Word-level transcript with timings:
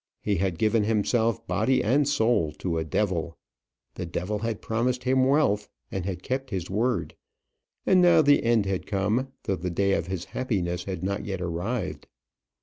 He 0.23 0.37
had 0.37 0.57
given 0.57 0.85
himself 0.85 1.45
body 1.45 1.83
and 1.83 2.07
soul 2.07 2.53
to 2.53 2.79
a 2.79 2.83
devil. 2.83 3.37
The 3.93 4.07
devil 4.07 4.39
had 4.39 4.59
promised 4.59 5.03
him 5.03 5.23
wealth, 5.25 5.69
and 5.91 6.05
had 6.07 6.23
kept 6.23 6.49
his 6.49 6.71
word. 6.71 7.13
And 7.85 8.01
now 8.01 8.23
the 8.23 8.41
end 8.43 8.65
had 8.65 8.87
come, 8.87 9.27
though 9.43 9.55
the 9.57 9.69
day 9.69 9.93
of 9.93 10.07
his 10.07 10.25
happiness 10.33 10.85
had 10.85 11.03
not 11.03 11.25
yet 11.25 11.39
arrived. 11.39 12.07